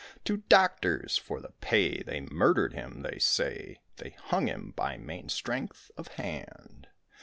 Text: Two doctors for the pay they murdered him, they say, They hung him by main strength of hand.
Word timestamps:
Two 0.25 0.37
doctors 0.49 1.15
for 1.15 1.39
the 1.39 1.51
pay 1.61 2.01
they 2.01 2.21
murdered 2.21 2.73
him, 2.73 3.03
they 3.03 3.19
say, 3.19 3.81
They 3.97 4.15
hung 4.17 4.47
him 4.47 4.73
by 4.75 4.97
main 4.97 5.29
strength 5.29 5.91
of 5.95 6.07
hand. 6.17 6.87